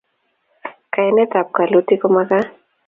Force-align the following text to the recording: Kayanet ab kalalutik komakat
Kayanet 0.93 1.31
ab 1.39 1.47
kalalutik 1.55 1.99
komakat 2.01 2.45